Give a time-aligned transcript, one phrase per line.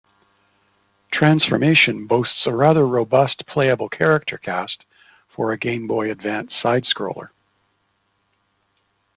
[1.13, 4.83] Transformation boasts a rather robust playable character cast
[5.29, 7.29] for a Game Boy Advance side-scroller.